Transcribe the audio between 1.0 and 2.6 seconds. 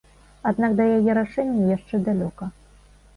рашэння яшчэ далёка.